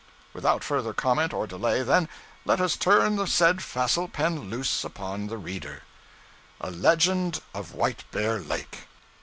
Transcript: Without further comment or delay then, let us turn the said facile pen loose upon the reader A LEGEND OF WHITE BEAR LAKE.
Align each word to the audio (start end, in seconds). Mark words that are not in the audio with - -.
Without 0.33 0.63
further 0.63 0.93
comment 0.93 1.31
or 1.31 1.45
delay 1.45 1.83
then, 1.83 2.09
let 2.43 2.59
us 2.59 2.75
turn 2.75 3.17
the 3.17 3.27
said 3.27 3.61
facile 3.61 4.07
pen 4.07 4.49
loose 4.49 4.83
upon 4.83 5.27
the 5.27 5.37
reader 5.37 5.83
A 6.59 6.71
LEGEND 6.71 7.39
OF 7.53 7.75
WHITE 7.75 8.05
BEAR 8.09 8.39
LAKE. 8.39 8.87